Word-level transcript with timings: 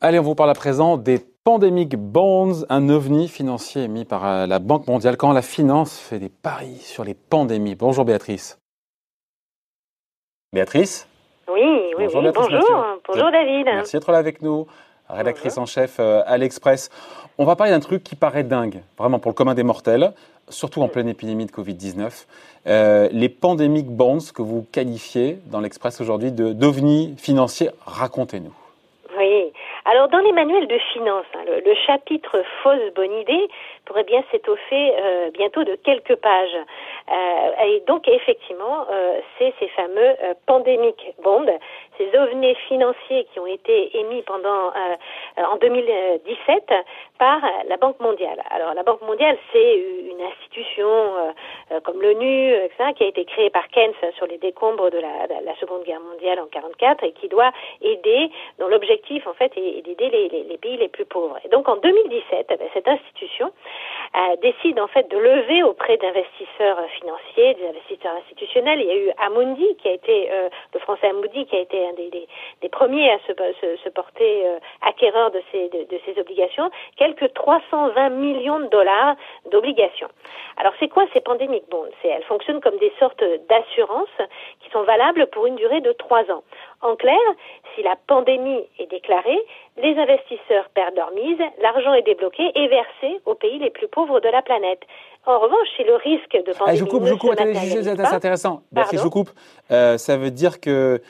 Allez, 0.00 0.20
on 0.20 0.22
vous 0.22 0.36
parle 0.36 0.50
à 0.50 0.54
présent 0.54 0.96
des 0.96 1.18
Pandemic 1.42 1.96
Bonds, 1.96 2.64
un 2.68 2.88
ovni 2.88 3.26
financier 3.26 3.82
émis 3.82 4.04
par 4.04 4.24
euh, 4.24 4.46
la 4.46 4.60
Banque 4.60 4.86
mondiale 4.86 5.16
quand 5.16 5.32
la 5.32 5.42
finance 5.42 5.98
fait 5.98 6.20
des 6.20 6.28
paris 6.28 6.76
sur 6.76 7.02
les 7.02 7.14
pandémies. 7.14 7.74
Bonjour 7.74 8.04
Béatrice. 8.04 8.60
Béatrice? 10.52 11.08
Oui, 11.52 11.92
oui, 11.98 12.04
bonjour, 12.12 12.32
bonjour. 12.32 12.84
bonjour 13.08 13.30
David. 13.32 13.64
Merci 13.66 13.96
d'être 13.96 14.12
là 14.12 14.18
avec 14.18 14.42
nous, 14.42 14.68
rédactrice 15.08 15.58
en 15.58 15.66
chef 15.66 15.96
euh, 16.00 16.22
à 16.26 16.38
l'Express. 16.38 16.90
On 17.38 17.44
va 17.44 17.56
parler 17.56 17.72
d'un 17.72 17.80
truc 17.80 18.02
qui 18.02 18.16
paraît 18.16 18.44
dingue, 18.44 18.82
vraiment 18.98 19.18
pour 19.18 19.30
le 19.30 19.34
commun 19.34 19.54
des 19.54 19.62
mortels, 19.62 20.12
surtout 20.48 20.82
en 20.82 20.88
pleine 20.88 21.08
épidémie 21.08 21.46
de 21.46 21.50
Covid-19. 21.50 22.26
Euh, 22.66 23.08
les 23.12 23.28
Pandemic 23.28 23.86
Bonds 23.86 24.32
que 24.34 24.42
vous 24.42 24.66
qualifiez 24.72 25.38
dans 25.46 25.60
l'Express 25.60 26.00
aujourd'hui 26.00 26.32
d'ovni 26.32 27.14
financier, 27.18 27.70
racontez-nous. 27.86 28.54
Oui, 29.18 29.52
alors 29.84 30.08
dans 30.08 30.18
les 30.18 30.32
manuels 30.32 30.66
de 30.66 30.78
finance, 30.92 31.26
hein, 31.34 31.44
le, 31.46 31.74
chapitre 31.86 32.42
fausse 32.62 32.94
bonne 32.96 33.12
idée 33.12 33.48
pourrait 33.84 34.04
bien 34.04 34.22
s'étoffer 34.30 34.92
euh, 34.98 35.30
bientôt 35.30 35.62
de 35.62 35.76
quelques 35.84 36.16
pages. 36.16 36.56
Euh, 37.10 37.64
et 37.66 37.82
donc 37.86 38.08
effectivement, 38.08 38.86
euh, 38.90 39.20
c'est 39.38 39.52
ces 39.60 39.68
fameux 39.68 40.16
pandemic 40.46 41.14
bonds, 41.22 41.46
ces 41.98 42.16
ovnis 42.18 42.54
financiers 42.68 43.26
qui 43.32 43.40
ont 43.40 43.46
été 43.46 43.96
émis 43.98 44.22
pendant 44.22 44.72
en 45.36 45.56
2017 45.56 46.72
par 47.18 47.40
la 47.68 47.76
Banque 47.76 48.00
mondiale. 48.00 48.42
Alors 48.50 48.74
la 48.74 48.82
Banque 48.82 49.02
mondiale, 49.02 49.36
c'est 49.52 49.76
une 49.76 50.22
institution 50.22 50.63
comme 51.82 52.00
l'ONU, 52.00 52.54
qui 52.96 53.04
a 53.04 53.06
été 53.06 53.24
créée 53.24 53.50
par 53.50 53.68
Keynes 53.68 53.94
sur 54.16 54.26
les 54.26 54.38
décombres 54.38 54.90
de 54.90 54.98
la, 54.98 55.26
de 55.26 55.44
la 55.44 55.54
Seconde 55.56 55.84
Guerre 55.84 56.00
mondiale 56.00 56.38
en 56.40 56.46
44 56.46 57.04
et 57.04 57.12
qui 57.12 57.28
doit 57.28 57.50
aider, 57.82 58.30
dont 58.58 58.68
l'objectif 58.68 59.26
en 59.26 59.34
fait 59.34 59.52
est, 59.56 59.82
d'aider 59.82 60.10
les, 60.10 60.58
pays 60.58 60.76
les 60.76 60.88
plus 60.88 61.04
pauvres. 61.04 61.38
Et 61.44 61.48
donc 61.48 61.68
en 61.68 61.76
2017, 61.76 62.46
eh 62.50 62.56
ben, 62.56 62.68
cette 62.72 62.88
institution 62.88 63.52
euh, 64.16 64.36
décide 64.42 64.78
en 64.80 64.86
fait 64.86 65.08
de 65.10 65.18
lever 65.18 65.62
auprès 65.62 65.96
d'investisseurs 65.96 66.78
financiers, 66.98 67.54
des 67.54 67.68
investisseurs 67.68 68.14
institutionnels. 68.16 68.80
Il 68.80 68.86
y 68.86 68.90
a 68.90 68.96
eu 68.96 69.10
Amundi 69.18 69.76
qui 69.76 69.88
a 69.88 69.92
été 69.92 70.30
euh, 70.30 70.48
le 70.72 70.80
français 70.80 71.08
Amundi 71.08 71.46
qui 71.46 71.56
a 71.56 71.60
été 71.60 71.86
un 71.86 71.92
des, 71.92 72.68
premiers 72.70 73.10
à 73.10 73.18
se, 73.26 73.88
porter 73.90 74.46
euh, 74.46 74.58
acquéreur 74.82 75.30
de 75.30 75.40
ces 75.52 75.68
de, 75.68 75.84
de, 75.84 76.00
ces 76.04 76.20
obligations, 76.20 76.70
quelques 76.96 77.32
320 77.34 78.08
millions 78.10 78.60
de 78.60 78.66
dollars 78.66 79.16
d'obligations. 79.50 80.08
Alors 80.56 80.72
c'est 80.80 80.88
quoi 80.88 81.04
ces 81.12 81.20
pandémiques 81.20 81.63
bonds 81.70 81.86
C'est 82.00 82.08
elles 82.08 82.24
fonctionnent 82.24 82.60
comme 82.60 82.78
des 82.78 82.92
sortes 82.98 83.22
d'assurances 83.48 84.08
qui 84.60 84.70
sont 84.70 84.82
valables 84.82 85.26
pour 85.28 85.46
une 85.46 85.56
durée 85.56 85.80
de 85.80 85.92
trois 85.92 86.22
ans. 86.30 86.42
En 86.80 86.96
clair, 86.96 87.18
si 87.74 87.82
la 87.82 87.96
pandémie 88.06 88.64
est 88.78 88.90
déclarée, 88.90 89.38
les 89.82 89.96
investisseurs 89.96 90.68
perdent 90.74 90.96
leur 90.96 91.10
mise, 91.12 91.38
l'argent 91.60 91.94
est 91.94 92.02
débloqué 92.02 92.42
et 92.54 92.68
versé 92.68 93.20
aux 93.24 93.34
pays 93.34 93.58
les 93.58 93.70
plus 93.70 93.88
pauvres 93.88 94.20
de 94.20 94.28
la 94.28 94.42
planète. 94.42 94.80
En 95.26 95.38
revanche, 95.38 95.68
si 95.76 95.84
le 95.84 95.94
risque 95.94 96.32
de 96.32 96.52
pandémie 96.52 96.66
ah, 96.66 96.74
je 96.76 96.84
coupe, 96.84 97.04
je 97.04 97.14
coupe, 97.14 97.34
c'est 97.36 98.14
intéressant. 98.14 98.62
si 98.90 98.98
je 98.98 99.08
coupe, 99.08 99.30
euh, 99.70 99.96
ça 99.98 100.16
veut 100.16 100.30
dire 100.30 100.60
que 100.60 101.00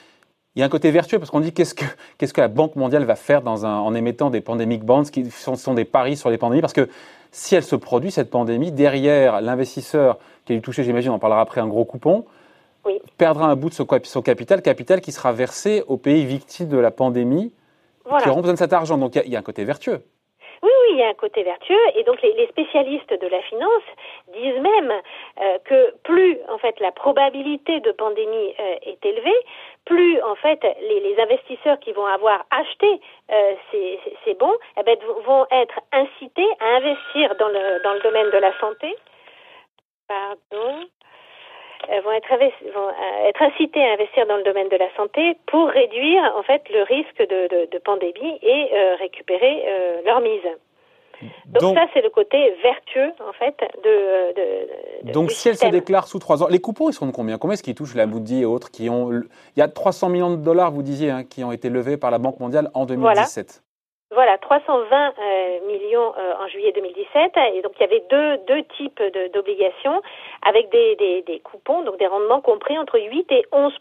il 0.55 0.61
y 0.61 0.63
a 0.63 0.67
un 0.67 0.69
côté 0.69 0.91
vertueux 0.91 1.19
parce 1.19 1.31
qu'on 1.31 1.41
dit 1.41 1.53
qu'est-ce 1.53 1.75
que, 1.75 1.85
qu'est-ce 2.17 2.33
que 2.33 2.41
la 2.41 2.49
Banque 2.49 2.77
mondiale 2.77 3.05
va 3.05 3.17
faire 3.17 3.43
dans 3.43 3.67
un, 3.67 3.79
en 3.79 3.95
émettant 3.95 4.31
des 4.31 4.41
pandemic 4.41 4.85
bonds 4.85 5.03
qui 5.03 5.31
sont, 5.31 5.57
sont, 5.57 5.75
des 5.75 5.85
paris 5.85 6.17
sur 6.17 6.31
les 6.31 6.39
pandémies 6.39 6.61
parce 6.61 6.73
que 6.73 6.89
si 7.35 7.57
elle 7.57 7.65
se 7.65 7.75
produit 7.75 8.13
cette 8.13 8.31
pandémie 8.31 8.71
derrière 8.71 9.41
l'investisseur 9.41 10.19
qui 10.45 10.53
a 10.53 10.57
eu 10.57 10.61
touché, 10.61 10.85
j'imagine, 10.85 11.11
on 11.11 11.15
en 11.15 11.19
parlera 11.19 11.41
après, 11.41 11.61
un 11.61 11.67
gros 11.67 11.85
coupon, 11.85 12.27
perdra 13.17 13.49
un 13.49 13.57
bout 13.57 13.71
de 13.71 13.75
son, 13.75 14.23
capital, 14.23 14.63
capital 14.63 15.01
qui 15.01 15.11
sera 15.11 15.33
versé 15.33 15.83
aux 15.89 15.97
pays 15.97 16.25
victimes 16.25 16.69
de 16.69 16.77
la 16.77 16.93
pandémie 16.93 17.53
qui 18.23 18.29
auront 18.29 18.41
besoin 18.41 18.55
de 18.55 18.59
cet 18.59 18.73
argent. 18.73 18.99
Donc 18.99 19.17
il 19.17 19.33
y, 19.33 19.35
a 19.35 19.39
un 19.41 19.43
côté 19.43 19.64
vertueux. 19.64 20.05
Oui, 20.64 20.70
oui, 20.80 20.89
il 20.92 20.97
y 20.97 21.02
a 21.02 21.08
un 21.08 21.14
côté 21.14 21.42
vertueux, 21.42 21.86
et 21.95 22.05
donc 22.05 22.23
les, 22.23 22.47
spécialistes 22.47 23.13
de 23.13 23.27
la 23.27 23.42
finance 23.42 23.83
disent 24.29 24.61
même 24.61 24.91
euh, 24.92 25.58
que 25.63 25.95
plus 26.05 26.39
en 26.48 26.57
fait 26.57 26.80
la 26.80 26.91
probabilité 26.91 27.80
de 27.80 27.92
pandémie 27.92 28.55
euh, 28.58 28.77
est 28.80 29.05
élevée, 29.05 29.41
plus 29.85 30.23
en 30.23 30.35
fait 30.36 30.64
les, 30.80 31.20
investisseurs 31.20 31.79
qui 31.80 31.92
vont 31.92 32.07
avoir 32.07 32.47
acheté 32.51 32.98
euh, 33.30 33.52
ces, 33.70 34.01
ces, 34.25 34.33
bons 34.35 34.57
eh 34.79 34.83
ben, 34.85 34.97
vont 35.27 35.47
être 35.51 35.79
incités 35.92 36.48
à 36.61 36.77
investir 36.77 37.35
dans 37.36 37.48
le 37.48 37.83
dans 37.83 37.92
le 37.92 38.01
domaine 38.01 38.31
de 38.31 38.39
la 38.39 38.58
santé. 38.58 38.96
Pardon. 40.08 40.86
Euh, 41.90 42.00
vont 42.00 42.12
être, 42.12 42.28
vont 42.74 42.89
euh, 42.89 43.28
être 43.28 43.42
incités 43.42 43.83
à 43.84 43.92
investir 43.92 44.27
dans 44.27 44.36
le 44.36 44.42
domaine 44.42 44.68
de 44.68 44.77
la 44.77 44.89
santé 44.96 45.36
pour 45.46 45.68
réduire 45.68 46.22
en 46.36 46.42
fait 46.42 46.62
le 46.70 46.83
risque 46.83 47.18
de, 47.18 47.67
de, 47.70 47.78
pandémie 47.78 48.39
et 48.42 48.70
euh, 48.72 48.95
récupérer 48.96 49.64
leur 50.05 50.20
mise. 50.20 50.42
Donc, 51.46 51.77
ça, 51.77 51.86
c'est 51.95 52.02
le 52.02 52.11
côté 52.11 52.55
vertueux, 52.62 53.12
en 53.27 53.33
fait, 53.33 53.56
de. 53.83 55.12
donc 55.12 55.30
si 55.30 55.48
elle 55.48 55.56
se 55.56 55.67
déclare 55.67 56.06
sous 56.06 56.18
trois 56.18 56.42
ans, 56.42 56.48
les 56.50 56.58
coupons, 56.58 56.90
ils 56.90 56.92
sont 56.92 57.06
de 57.06 57.12
combien? 57.12 57.39
Combien 57.39 57.55
est-ce 57.55 57.62
qu'ils 57.62 57.74
touchent 57.74 57.95
la 57.95 58.06
Moody 58.06 58.42
et 58.42 58.45
autres 58.45 58.70
qui 58.70 58.90
ont. 58.90 59.11
Il 59.12 59.61
y 59.61 59.62
a 59.62 59.68
300 59.68 60.08
millions 60.08 60.30
de 60.30 60.42
dollars, 60.42 60.70
vous 60.70 60.83
disiez, 60.83 61.11
hein, 61.11 61.24
qui 61.24 61.45
ont 61.45 61.52
été 61.52 61.70
levés 61.70 61.96
par 61.96 62.11
la 62.11 62.18
Banque 62.18 62.40
mondiale 62.40 62.70
en 62.74 62.84
2017. 62.84 63.01
Voilà, 63.01 63.64
320 64.11 65.15
euh, 65.19 65.67
millions 65.67 66.15
euh, 66.17 66.35
en 66.41 66.48
juillet 66.48 66.73
2017. 66.73 67.33
Et 67.55 67.63
donc, 67.63 67.73
il 67.77 67.81
y 67.81 67.85
avait 67.85 68.05
deux, 68.11 68.39
deux 68.47 68.63
types 68.77 69.03
d'obligations 69.33 70.03
avec 70.42 70.70
des, 70.70 70.97
des, 70.97 71.23
des, 71.23 71.41
coupons, 71.41 71.83
donc 71.83 71.98
des 71.98 72.07
rendements 72.07 72.41
compris 72.41 72.79
entre 72.79 72.98
8 73.01 73.33
et 73.33 73.47
11 73.53 73.73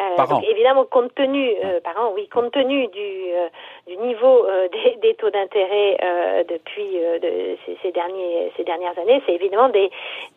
euh, 0.00 0.26
donc, 0.26 0.42
évidemment, 0.48 0.84
compte 0.86 1.14
tenu, 1.14 1.52
euh, 1.64 1.80
par 1.80 1.96
an, 2.00 2.12
oui, 2.14 2.28
compte 2.28 2.50
tenu 2.50 2.88
du, 2.88 3.00
euh, 3.00 3.48
du 3.86 3.96
niveau 3.98 4.46
des, 4.72 4.96
des, 4.96 5.14
taux 5.14 5.30
d'intérêt 5.30 5.96
depuis 6.48 6.98
de, 7.22 7.56
ces, 7.64 7.78
ces, 7.82 7.92
derniers, 7.92 8.52
ces 8.56 8.64
dernières 8.64 8.98
années, 8.98 9.22
c'est 9.26 9.34
évidemment 9.34 9.68
des, 9.68 9.90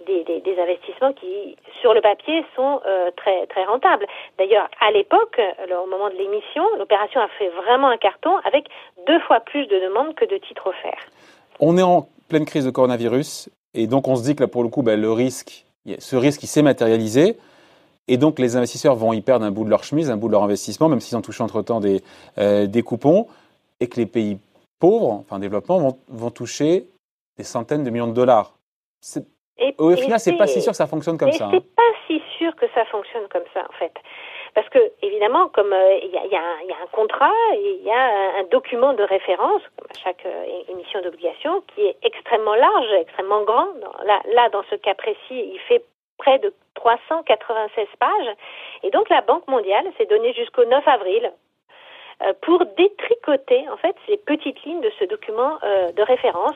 des, 0.05 0.23
des, 0.23 0.59
investissements 0.59 1.13
qui, 1.13 1.57
sur 1.81 1.93
le 1.93 2.01
papier, 2.01 2.45
sont 2.55 2.81
très, 3.15 3.47
très 3.47 3.63
rentables. 3.65 4.05
D'ailleurs, 4.37 4.69
à 4.79 4.91
l'époque, 4.91 5.39
au 5.69 5.87
moment 5.87 6.09
de 6.09 6.15
l'émission, 6.15 6.63
l'opération 6.77 7.19
a 7.19 7.27
fait 7.39 7.49
vraiment 7.49 7.89
un 7.89 7.97
carton 7.97 8.35
avec 8.45 8.65
deux 9.07 9.19
fois 9.21 9.39
plus 9.39 9.65
de 9.65 9.79
demandes 9.79 10.13
que 10.15 10.25
de 10.25 10.37
titres 10.37 10.67
offerts. 10.67 11.05
On 11.59 11.77
est 11.77 11.83
en 11.83 12.07
pleine 12.29 12.45
crise 12.45 12.65
de 12.65 12.69
coronavirus 12.69 13.49
et 13.73 13.87
donc 13.87 14.07
on 14.07 14.15
se 14.15 14.23
dit 14.23 14.35
que 14.35 14.43
là, 14.43 14.47
pour 14.47 14.63
le 14.63 14.69
coup, 14.69 14.83
ben, 14.83 14.99
le 14.99 15.11
risque, 15.11 15.65
ce 15.97 16.15
risque, 16.15 16.41
s'est 16.41 16.61
matérialisé. 16.61 17.37
Et 18.07 18.17
donc, 18.17 18.39
les 18.39 18.55
investisseurs 18.55 18.95
vont 18.95 19.11
y 19.11 19.21
perdre 19.21 19.45
un 19.45 19.51
bout 19.51 19.65
de 19.65 19.69
leur 19.69 19.83
chemise, 19.83 20.09
un 20.09 20.17
bout 20.17 20.27
de 20.27 20.33
leur 20.33 20.43
investissement, 20.43 20.87
même 20.87 21.01
s'ils 21.01 21.17
ont 21.17 21.21
touché 21.21 21.43
entre-temps 21.43 21.81
des, 21.81 22.01
euh, 22.37 22.65
des 22.65 22.81
coupons, 22.81 23.27
et 23.79 23.87
que 23.87 23.97
les 23.99 24.05
pays 24.05 24.37
pauvres, 24.79 25.11
enfin 25.11 25.39
développement, 25.39 25.97
vont 26.07 26.31
toucher 26.31 26.87
des 27.37 27.43
centaines 27.43 27.83
de 27.83 27.89
millions 27.89 28.07
de 28.07 28.13
dollars. 28.13 28.53
Au 29.77 29.95
final, 29.95 30.19
c'est 30.19 30.37
pas 30.37 30.47
si 30.47 30.61
sûr 30.61 30.71
que 30.71 30.77
ça 30.77 30.87
fonctionne 30.87 31.17
comme 31.17 31.31
ça. 31.31 31.49
C'est 31.49 31.57
hein. 31.57 31.63
pas 31.75 31.91
si 32.07 32.21
sûr 32.37 32.55
que 32.55 32.65
ça 32.73 32.85
fonctionne 32.85 33.27
comme 33.29 33.45
ça, 33.53 33.61
en 33.67 33.73
fait. 33.73 33.93
Parce 34.53 34.69
que, 34.69 34.79
évidemment, 35.01 35.49
comme 35.49 35.71
euh, 35.71 35.99
il 36.01 36.09
y, 36.09 36.17
a, 36.17 36.25
y, 36.25 36.29
y, 36.29 36.71
a, 36.71 36.83
un 36.83 36.87
contrat, 36.91 37.33
il 37.53 37.83
y 37.83 37.91
a 37.91 38.39
un, 38.39 38.43
document 38.45 38.93
de 38.93 39.03
référence, 39.03 39.61
comme 39.77 39.87
à 39.89 39.99
chaque 40.03 40.25
euh, 40.25 40.45
émission 40.69 41.01
d'obligation, 41.01 41.61
qui 41.75 41.81
est 41.85 41.97
extrêmement 42.01 42.55
large, 42.55 42.91
extrêmement 43.01 43.43
grand. 43.43 43.67
Là, 44.05 44.21
là, 44.33 44.49
dans 44.49 44.63
ce 44.69 44.75
cas 44.75 44.95
précis, 44.95 45.17
il 45.31 45.59
fait 45.67 45.83
près 46.17 46.39
de 46.39 46.53
396 46.75 47.87
pages. 47.99 48.35
Et 48.83 48.89
donc 48.89 49.09
la 49.09 49.21
Banque 49.21 49.47
mondiale 49.47 49.85
s'est 49.97 50.05
donnée 50.05 50.33
jusqu'au 50.33 50.65
9 50.65 50.87
avril 50.87 51.31
pour 52.41 52.65
détricoter 52.77 53.69
en 53.69 53.77
fait 53.77 53.95
ces 54.07 54.17
petites 54.17 54.63
lignes 54.63 54.81
de 54.81 54.91
ce 54.99 55.05
document 55.05 55.57
euh, 55.63 55.91
de 55.91 56.01
référence 56.01 56.55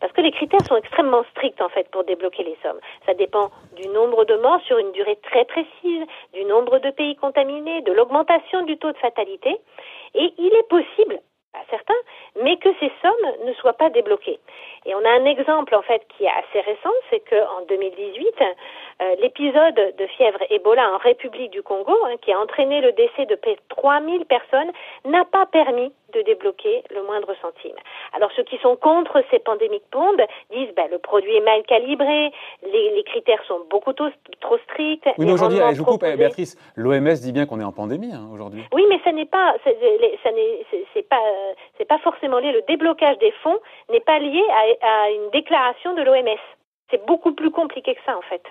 parce 0.00 0.12
que 0.12 0.20
les 0.20 0.30
critères 0.32 0.64
sont 0.66 0.76
extrêmement 0.76 1.24
stricts 1.32 1.60
en 1.60 1.68
fait 1.68 1.88
pour 1.90 2.04
débloquer 2.04 2.44
les 2.44 2.56
sommes. 2.62 2.78
Ça 3.06 3.14
dépend 3.14 3.50
du 3.76 3.88
nombre 3.88 4.24
de 4.24 4.36
morts 4.36 4.60
sur 4.66 4.78
une 4.78 4.92
durée 4.92 5.18
très 5.22 5.44
précise, 5.46 6.04
du 6.34 6.44
nombre 6.44 6.78
de 6.78 6.90
pays 6.90 7.16
contaminés, 7.16 7.80
de 7.82 7.92
l'augmentation 7.92 8.62
du 8.62 8.76
taux 8.76 8.92
de 8.92 8.98
fatalité 8.98 9.58
et 10.14 10.34
il 10.38 10.52
est 10.54 10.68
possible 10.68 11.20
à 11.54 11.60
certains, 11.70 11.94
mais 12.42 12.56
que 12.58 12.68
ces 12.78 12.92
sommes 13.02 13.46
ne 13.46 13.52
soient 13.54 13.72
pas 13.72 13.90
débloquées. 13.90 14.38
Et 14.84 14.94
on 14.94 15.04
a 15.04 15.10
un 15.10 15.24
exemple 15.24 15.74
en 15.74 15.82
fait 15.82 16.02
qui 16.08 16.24
est 16.24 16.30
assez 16.30 16.60
récent, 16.60 16.92
c'est 17.10 17.20
qu'en 17.28 17.64
2018, 17.68 18.26
euh, 19.00 19.14
l'épisode 19.20 19.94
de 19.98 20.06
fièvre 20.06 20.40
Ebola 20.50 20.92
en 20.92 20.98
République 20.98 21.50
du 21.50 21.62
Congo, 21.62 21.96
hein, 22.06 22.16
qui 22.22 22.32
a 22.32 22.38
entraîné 22.38 22.80
le 22.80 22.92
décès 22.92 23.26
de 23.26 23.34
près 23.34 23.54
de 23.54 23.60
3000 23.70 24.26
personnes, 24.26 24.72
n'a 25.04 25.24
pas 25.24 25.46
permis 25.46 25.92
de 26.14 26.22
débloquer 26.22 26.82
le 26.90 27.02
moindre 27.02 27.34
centime. 27.42 27.76
Alors 28.14 28.30
ceux 28.36 28.44
qui 28.44 28.56
sont 28.58 28.76
contre 28.76 29.22
ces 29.30 29.38
pandémiques 29.38 29.84
bonds 29.92 30.16
disent 30.50 30.74
ben, 30.74 30.88
le 30.90 30.98
produit 30.98 31.36
est 31.36 31.44
mal 31.44 31.62
calibré, 31.64 32.32
les, 32.62 32.90
les 32.94 33.04
critères 33.04 33.42
sont 33.46 33.60
beaucoup 33.70 33.92
trop, 33.92 34.08
trop 34.40 34.58
stricts. 34.70 35.06
Oui, 35.18 35.26
mais 35.26 35.32
aujourd'hui, 35.32 35.58
je 35.72 35.78
vous 35.78 35.84
coupe, 35.84 36.04
eh, 36.04 36.16
Béatrice, 36.16 36.56
l'OMS 36.76 37.14
dit 37.14 37.32
bien 37.32 37.46
qu'on 37.46 37.60
est 37.60 37.64
en 37.64 37.72
pandémie 37.72 38.12
hein, 38.12 38.28
aujourd'hui. 38.32 38.62
Oui, 38.72 38.84
mais 38.88 39.00
ça 39.04 39.12
n'est 39.12 39.26
pas, 39.26 39.54
ça 39.64 39.70
n'est, 39.70 40.64
c'est 40.94 41.08
pas, 41.08 41.22
c'est 41.76 41.84
pas 41.84 41.98
forcément 41.98 42.38
lié. 42.38 42.52
Le 42.52 42.62
déblocage 42.62 43.18
des 43.18 43.32
fonds 43.42 43.58
n'est 43.90 44.00
pas 44.00 44.18
lié 44.18 44.42
à, 44.82 45.04
à 45.04 45.10
une 45.10 45.30
déclaration 45.30 45.94
de 45.94 46.02
l'OMS. 46.02 46.38
C'est 46.90 47.04
beaucoup 47.06 47.32
plus 47.32 47.50
compliqué 47.50 47.94
que 47.94 48.00
ça 48.06 48.16
en 48.16 48.22
fait. 48.22 48.42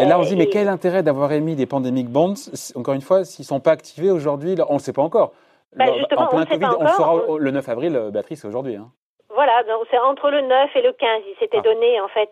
et 0.00 0.04
là, 0.06 0.18
on 0.18 0.24
se 0.24 0.30
dit, 0.30 0.36
mais 0.36 0.48
quel 0.48 0.68
intérêt 0.68 1.04
d'avoir 1.04 1.30
émis 1.32 1.54
des 1.54 1.66
pandemic 1.66 2.08
bonds? 2.08 2.34
Encore 2.74 2.94
une 2.94 3.00
fois, 3.00 3.24
s'ils 3.24 3.44
ne 3.44 3.46
sont 3.46 3.60
pas 3.60 3.70
activés 3.70 4.10
aujourd'hui, 4.10 4.56
on 4.68 4.72
ne 4.74 4.78
le 4.78 4.82
sait 4.82 4.92
pas 4.92 5.02
encore. 5.02 5.32
Bah, 5.74 5.86
en 6.16 6.26
plein 6.26 6.44
Covid, 6.46 6.66
on, 6.78 6.86
saura 6.88 7.38
le 7.38 7.50
9 7.50 7.68
avril, 7.68 8.10
Béatrice, 8.12 8.44
aujourd'hui. 8.44 8.76
Hein. 8.76 8.88
Voilà, 9.34 9.62
donc 9.62 9.86
c'est 9.90 9.98
entre 9.98 10.30
le 10.30 10.42
9 10.42 10.76
et 10.76 10.82
le 10.82 10.92
15. 10.92 11.22
Il 11.26 11.36
s'était 11.38 11.58
ah. 11.58 11.62
donné 11.62 12.00
en 12.00 12.08
fait 12.08 12.30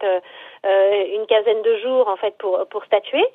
une 0.65 1.27
quinzaine 1.27 1.63
de 1.63 1.77
jours 1.79 2.09
en 2.09 2.17
fait 2.17 2.37
pour 2.39 2.67
pour 2.69 2.85
statuer. 2.85 3.27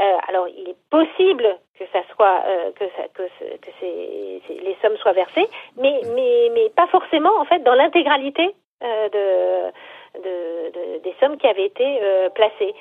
Euh, 0.00 0.16
alors, 0.28 0.48
il 0.48 0.70
est 0.70 0.76
possible 0.88 1.58
que 1.78 1.84
ça 1.92 2.00
soit 2.14 2.42
euh, 2.46 2.70
que, 2.72 2.84
ça, 2.96 3.02
que, 3.12 3.22
que 3.22 4.64
les 4.64 4.76
sommes 4.80 4.96
soient 4.96 5.12
versées, 5.12 5.48
mais 5.76 6.00
mais 6.14 6.50
mais 6.54 6.70
pas 6.70 6.86
forcément 6.86 7.32
en 7.38 7.44
fait 7.44 7.58
dans 7.60 7.74
l'intégralité 7.74 8.54
euh, 8.82 9.08
de, 9.08 10.20
de, 10.22 10.98
des 11.02 11.14
sommes 11.20 11.36
qui 11.36 11.46
avaient 11.46 11.66
été 11.66 12.00
placées. 12.34 12.74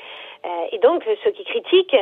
Et 0.71 0.77
donc, 0.79 1.03
ceux 1.23 1.31
qui 1.31 1.43
critiquent 1.43 1.95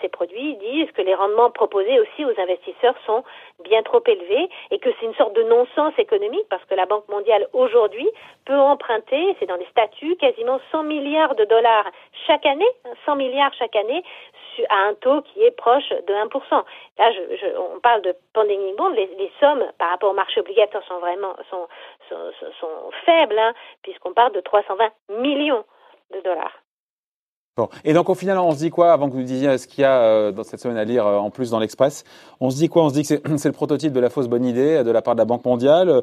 ces 0.00 0.08
produits 0.08 0.56
disent 0.56 0.90
que 0.92 1.02
les 1.02 1.14
rendements 1.14 1.50
proposés 1.50 1.98
aussi 2.00 2.24
aux 2.24 2.40
investisseurs 2.40 2.94
sont 3.06 3.24
bien 3.64 3.82
trop 3.82 4.02
élevés 4.06 4.48
et 4.70 4.78
que 4.78 4.90
c'est 4.98 5.06
une 5.06 5.14
sorte 5.14 5.34
de 5.34 5.42
non-sens 5.42 5.92
économique 5.98 6.46
parce 6.50 6.64
que 6.66 6.74
la 6.74 6.86
Banque 6.86 7.08
mondiale 7.08 7.48
aujourd'hui 7.52 8.08
peut 8.44 8.58
emprunter, 8.58 9.36
c'est 9.38 9.46
dans 9.46 9.56
les 9.56 9.66
statuts, 9.66 10.16
quasiment 10.16 10.60
100 10.72 10.84
milliards 10.84 11.34
de 11.34 11.44
dollars 11.44 11.86
chaque 12.26 12.46
année, 12.46 12.68
100 13.06 13.16
milliards 13.16 13.54
chaque 13.54 13.76
année 13.76 14.02
à 14.68 14.88
un 14.88 14.94
taux 14.94 15.22
qui 15.22 15.42
est 15.42 15.52
proche 15.52 15.88
de 15.90 16.14
1%. 16.14 16.64
Là, 16.98 17.12
je, 17.12 17.58
on 17.74 17.80
parle 17.80 18.02
de 18.02 18.14
pandemic 18.32 18.76
bond, 18.76 18.88
les, 18.88 19.06
les, 19.18 19.30
sommes 19.40 19.64
par 19.78 19.90
rapport 19.90 20.10
au 20.10 20.14
marché 20.14 20.40
obligataire 20.40 20.82
sont 20.84 20.98
vraiment 20.98 21.34
sont, 21.50 21.68
sont, 22.08 22.32
sont 22.60 22.90
faibles, 23.04 23.38
hein, 23.38 23.54
puisqu'on 23.82 24.12
parle 24.12 24.32
de 24.32 24.40
320 24.40 24.90
millions 25.20 25.64
de 26.12 26.20
dollars. 26.20 26.52
Et 27.84 27.92
donc 27.92 28.08
au 28.08 28.14
final, 28.14 28.38
on 28.38 28.52
se 28.52 28.58
dit 28.58 28.70
quoi, 28.70 28.92
avant 28.92 29.08
que 29.08 29.14
vous 29.14 29.22
disiez 29.22 29.58
ce 29.58 29.66
qu'il 29.66 29.82
y 29.82 29.84
a 29.84 30.00
euh, 30.02 30.32
dans 30.32 30.42
cette 30.42 30.60
semaine 30.60 30.76
à 30.76 30.84
lire 30.84 31.06
euh, 31.06 31.18
en 31.18 31.30
plus 31.30 31.50
dans 31.50 31.58
l'Express, 31.58 32.04
on 32.40 32.50
se 32.50 32.56
dit 32.56 32.68
quoi? 32.68 32.84
On 32.84 32.88
se 32.88 32.94
dit 32.94 33.02
que 33.02 33.08
c'est 33.36 33.48
le 33.48 33.52
prototype 33.52 33.92
de 33.92 34.00
la 34.00 34.10
fausse 34.10 34.28
bonne 34.28 34.44
idée 34.44 34.84
de 34.84 34.90
la 34.90 35.02
part 35.02 35.14
de 35.14 35.20
la 35.20 35.24
Banque 35.24 35.44
mondiale. 35.44 36.02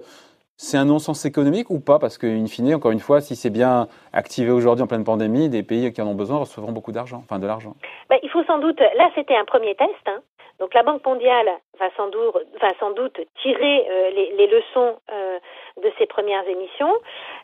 C'est 0.58 0.78
un 0.78 0.86
non-sens 0.86 1.26
économique 1.26 1.70
ou 1.70 1.82
pas? 1.82 2.00
Parce 2.00 2.18
qu'in 2.18 2.48
fine, 2.48 2.76
encore 2.76 2.92
une 2.92 3.02
fois, 3.02 3.20
si 3.20 3.36
c'est 3.36 3.50
bien 3.50 3.88
activé 4.14 4.52
aujourd'hui 4.52 4.84
en 4.84 4.88
pleine 4.88 5.04
pandémie, 5.04 5.50
des 5.50 5.64
pays 5.64 5.92
qui 5.92 6.02
en 6.02 6.08
ont 6.08 6.16
besoin 6.16 6.38
recevront 6.38 6.72
beaucoup 6.72 6.94
d'argent, 6.94 7.22
enfin 7.26 7.40
de 7.40 7.48
l'argent. 7.48 7.76
Ben, 8.10 8.18
il 8.24 8.30
faut 8.30 8.44
sans 8.46 8.60
doute, 8.60 8.80
là 8.80 9.10
c'était 9.16 9.36
un 9.36 9.44
premier 9.44 9.76
test, 9.76 9.92
hein. 10.08 10.22
Donc 10.60 10.74
la 10.74 10.84
Banque 10.84 11.06
mondiale 11.06 11.50
va 11.80 11.90
sans 11.98 12.08
doute, 12.08 12.36
va 12.62 12.72
sans 12.80 12.92
doute 12.92 13.20
tirer 13.42 13.86
euh, 13.90 14.10
les, 14.12 14.48
leçons 14.48 14.96
euh, 15.12 15.40
de 15.82 15.92
ces 15.98 16.06
premières 16.06 16.48
émissions. 16.48 16.94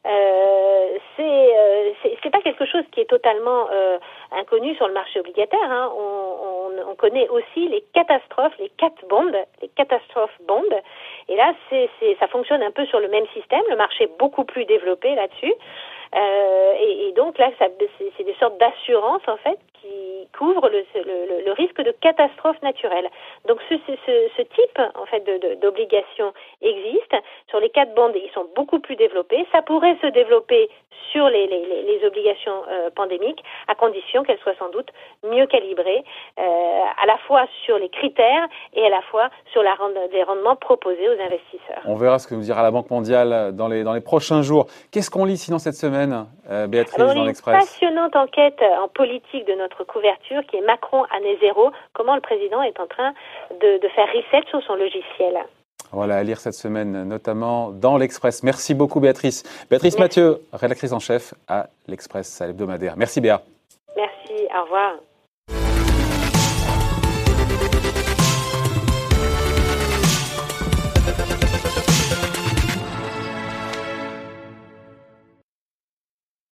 Euh, 0.06 0.98
c'est 1.18 1.48
c'est 2.24 2.30
pas 2.30 2.42
quelque 2.42 2.66
chose 2.66 2.84
qui 2.92 3.02
est 3.02 3.10
totalement 3.10 3.68
inconnu 4.32 4.76
sur 4.76 4.88
le 4.88 4.94
marché 4.94 5.20
obligataire. 5.20 5.60
Hein. 5.70 5.92
On, 5.96 6.02
on, 6.02 6.92
on, 6.92 6.96
connaît 6.96 7.28
aussi 7.30 7.68
les 7.68 7.82
catastrophes, 7.94 8.58
les 8.60 8.70
cat 8.70 8.94
bonds, 9.10 9.32
les 9.62 9.68
catastrophes 9.70 10.38
bonds. 10.48 10.64
Et 11.28 11.36
là, 11.36 11.54
c'est 11.70 11.90
ça 12.20 12.28
fonctionne 12.28 12.64
un 12.64 12.72
peu 12.72 12.86
sur 12.86 13.00
le 13.00 13.10
même 13.10 13.28
système. 13.34 13.64
Le 13.70 13.76
marché 13.76 14.06
est 14.06 14.18
beaucoup 14.18 14.46
plus 14.46 14.66
développé 14.66 15.14
là-dessus. 15.16 15.54
Euh, 16.14 16.74
et, 16.80 17.08
et, 17.08 17.12
donc 17.14 17.38
là, 17.38 17.52
c'est 17.60 18.24
des 18.24 18.36
sortes 18.40 18.58
d'assurances 18.58 19.28
en 19.28 19.38
fait 19.38 19.58
qui 19.82 19.88
couvrent 20.38 20.70
le, 20.70 20.84
le, 20.96 21.44
le, 21.46 21.52
risque 21.54 21.82
de 21.82 21.92
catastrophe 21.92 22.62
naturelle. 22.62 23.10
Donc 23.48 23.60
ce, 23.70 23.76
ce, 23.88 24.12
ce 24.38 24.42
type 24.42 24.80
en 24.96 25.06
fait 25.06 25.24
d'obligations 25.62 26.34
existe. 26.62 27.16
Sur 27.50 27.60
les 27.60 27.70
quatre 27.70 27.94
bandes, 27.94 28.14
ils 28.16 28.32
sont 28.34 28.48
beaucoup 28.56 28.80
plus 28.80 28.96
développés. 28.96 29.46
Ça 29.52 29.62
pourrait 29.62 29.98
se 30.02 30.08
développer 30.08 30.70
sur 31.12 31.28
les, 31.30 31.48
les, 31.48 31.84
les 31.84 32.06
obligations 32.06 32.64
euh, 32.70 32.90
pandémiques, 32.96 33.44
à 33.68 33.76
condition 33.76 34.24
qu'elles 34.24 34.40
soient 34.40 34.56
sans 34.58 34.70
doute 34.70 34.90
mieux 35.30 35.46
calibrées, 35.46 36.04
euh, 36.40 36.42
à 36.42 37.06
la 37.06 37.18
fois 37.28 37.46
sur 37.66 37.78
les 37.78 37.90
critères 37.90 38.48
et 38.74 38.86
à 38.86 38.90
la 38.90 39.02
fois 39.04 39.30
sur 39.52 39.64
la 39.64 39.76
les 40.12 40.24
rendements 40.24 40.56
proposés 40.56 41.10
aux 41.10 41.20
investisseurs. 41.20 41.82
On 41.86 41.96
verra 41.96 42.20
ce 42.20 42.28
que 42.28 42.36
nous 42.36 42.42
dira 42.42 42.62
la 42.62 42.72
Banque 42.72 42.90
mondiale 42.90 43.52
dans 43.54 43.68
les, 43.68 43.84
dans 43.84 43.94
les 43.94 44.02
prochains 44.02 44.42
jours. 44.42 44.68
Qu'est-ce 44.92 45.10
qu'on 45.10 45.26
lit 45.26 45.38
sinon 45.38 45.58
cette 45.58 45.76
semaine, 45.76 46.28
euh, 46.50 46.68
Béatrice, 46.68 46.98
dans 46.98 47.24
l'Express? 47.24 47.58
passionnante 47.58 48.16
enquête 48.16 48.62
en 48.82 48.88
politique 48.88 49.46
de 49.48 49.54
notre 49.54 49.84
couverture 50.12 50.50
qui 50.50 50.58
est 50.58 50.66
Macron 50.66 51.04
année 51.16 51.38
zéro, 51.42 51.72
comment 51.94 52.16
le 52.16 52.22
président 52.22 52.62
est 52.62 52.80
en 52.80 52.88
train 52.88 53.14
de, 53.52 53.82
de 53.82 53.88
faire 53.90 54.08
reset 54.08 54.48
sur 54.50 54.62
son 54.64 54.76
logiciel. 54.76 55.38
Voilà, 55.92 56.18
à 56.18 56.24
lire 56.24 56.40
cette 56.40 56.54
semaine, 56.54 57.04
notamment 57.04 57.72
dans 57.72 57.98
l'Express. 57.98 58.44
Merci 58.44 58.74
beaucoup, 58.74 59.00
Béatrice. 59.00 59.44
Béatrice 59.70 60.00
Mathieu, 60.00 60.42
rédactrice 60.54 60.94
en 60.94 61.00
chef 61.00 61.34
à 61.48 61.68
l'Express, 61.88 62.40
à 62.42 62.48
l'hebdomadaire. 62.48 62.94
Merci, 62.96 63.20
Béa. 63.20 63.42
Merci, 63.98 64.48
au 64.58 64.64
revoir. 64.64 64.94